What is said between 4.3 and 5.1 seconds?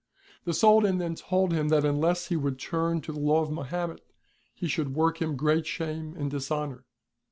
he should